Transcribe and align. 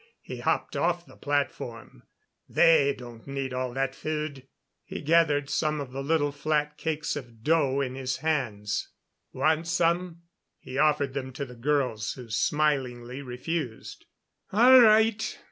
He 0.23 0.37
hopped 0.39 0.75
off 0.75 1.05
the 1.05 1.15
platform. 1.15 2.01
"They 2.49 2.91
don't 2.95 3.27
need 3.27 3.53
all 3.53 3.71
that 3.75 3.93
food." 3.93 4.47
He 4.83 4.99
gathered 4.99 5.47
some 5.47 5.79
of 5.79 5.91
the 5.91 6.01
little 6.01 6.31
flat 6.31 6.75
cakes 6.75 7.15
of 7.15 7.43
dough 7.43 7.81
in 7.81 7.93
his 7.93 8.17
hands. 8.17 8.89
"Want 9.31 9.67
some?" 9.67 10.23
He 10.57 10.75
offered 10.79 11.13
them 11.13 11.31
to 11.33 11.45
the 11.45 11.53
girls, 11.53 12.13
who 12.13 12.31
smilingly 12.31 13.21
refused. 13.21 14.07
"All 14.51 14.81
right. 14.81 15.37